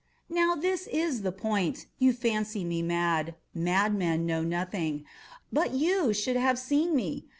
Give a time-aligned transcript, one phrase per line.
[0.31, 1.85] Now this is the point.
[1.99, 3.35] You fancy me mad.
[3.53, 5.05] Madmen know nothing.
[5.53, 7.27] But you should have seen me.